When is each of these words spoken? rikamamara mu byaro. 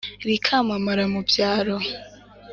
rikamamara 0.27 1.03
mu 1.13 1.21
byaro. 1.29 1.75